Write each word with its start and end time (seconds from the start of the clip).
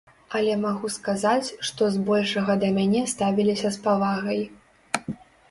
Але 0.37 0.53
магу 0.61 0.87
сказаць, 0.95 1.53
што 1.69 1.89
збольшага 1.97 2.57
да 2.65 2.71
мяне 2.79 3.03
ставіліся 3.13 3.73
з 3.79 3.83
павагай. 3.87 4.41